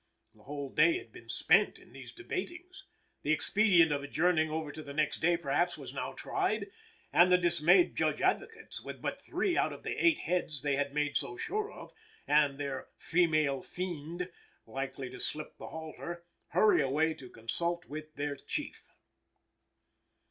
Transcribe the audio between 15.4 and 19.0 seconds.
the halter, hurry away to consult with their Chief.